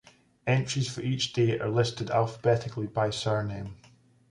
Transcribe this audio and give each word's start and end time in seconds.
Entries 0.47 0.91
for 0.91 1.01
each 1.01 1.31
day 1.31 1.59
are 1.59 1.69
listed 1.69 2.09
alphabetically 2.09 2.87
by 2.87 3.11
surname. 3.11 3.75